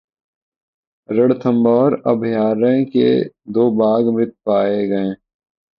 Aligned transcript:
रणथम्भौर 1.09 2.01
अभयारण्य 2.07 2.83
के 2.85 3.07
दो 3.51 3.69
बाघ 3.77 4.03
मृत 4.13 4.35
पाये 4.45 4.87
गये 4.87 5.13